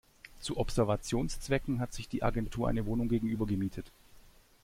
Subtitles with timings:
[0.39, 3.91] Zu Observationszwecken hat sich die Agentur eine Wohnung gegenüber gemietet.